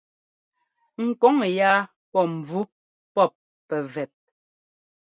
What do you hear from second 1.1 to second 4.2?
kɔŋ yáa pɔ́ mvú pɔ́p pɛvɛt.